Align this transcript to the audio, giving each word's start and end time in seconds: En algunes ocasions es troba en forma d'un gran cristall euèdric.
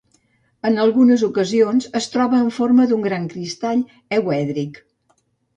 En 0.69 0.79
algunes 0.85 1.25
ocasions 1.27 1.85
es 2.01 2.09
troba 2.15 2.39
en 2.45 2.49
forma 2.57 2.87
d'un 2.93 3.05
gran 3.09 3.29
cristall 3.35 3.85
euèdric. 4.19 4.83